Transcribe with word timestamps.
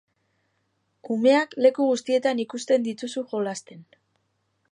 Umeak 1.15 1.53
leku 1.65 1.85
guztietan 1.91 2.43
ikusten 2.45 2.89
dituzu 2.89 3.27
jolasten. 3.35 3.87